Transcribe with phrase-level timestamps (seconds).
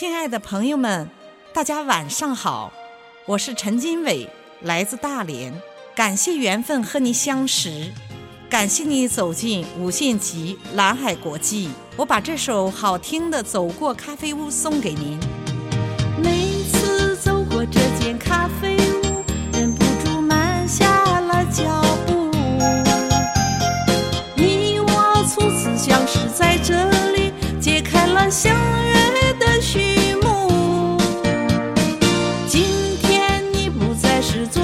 [0.00, 1.10] 亲爱的朋友们，
[1.52, 2.72] 大家晚上好，
[3.26, 4.26] 我是陈金伟，
[4.62, 5.52] 来自大连，
[5.94, 7.92] 感谢缘分和你相识，
[8.48, 11.68] 感谢你走进无限极蓝海国际。
[11.98, 15.20] 我把这首好听的《走过咖啡屋》送给您。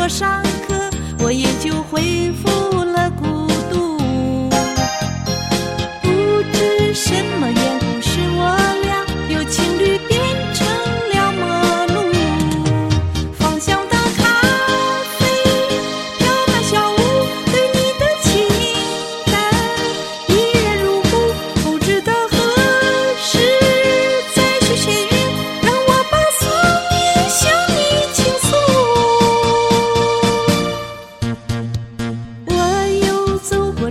[0.09, 0.46] 上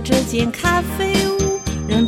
[0.08, 2.06] 这间咖啡屋，忍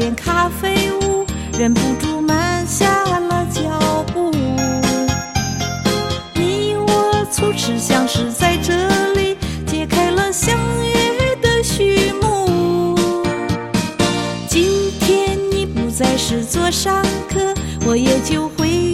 [0.00, 1.26] 间咖啡屋，
[1.58, 4.30] 忍不住慢下了脚步。
[6.34, 8.72] 你我初次相识在这
[9.12, 12.96] 里，揭开了相约的序幕。
[14.48, 17.52] 今天你不再是座上客，
[17.84, 18.89] 我也就恢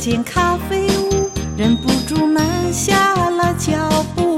[0.00, 4.29] 间咖啡屋忍不住慢下了脚步。